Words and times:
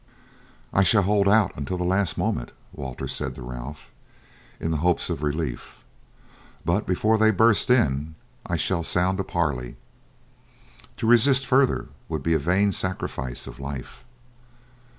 "I 0.73 0.81
shall 0.81 1.03
hold 1.03 1.27
out 1.29 1.51
until 1.55 1.77
the 1.77 1.83
last 1.83 2.17
moment," 2.17 2.53
Walter 2.73 3.07
said 3.07 3.35
to 3.35 3.43
Ralph, 3.43 3.91
"in 4.59 4.71
hopes 4.71 5.11
of 5.11 5.21
relief, 5.21 5.83
but 6.65 6.87
before 6.87 7.19
they 7.19 7.29
burst 7.29 7.69
in 7.69 8.15
I 8.43 8.55
shall 8.57 8.81
sound 8.81 9.19
a 9.19 9.23
parley. 9.23 9.75
To 10.97 11.05
resist 11.05 11.45
further 11.45 11.89
would 12.09 12.23
be 12.23 12.33
a 12.33 12.39
vain 12.39 12.71
sacrifice 12.71 13.45
of 13.45 13.59
life." 13.59 14.03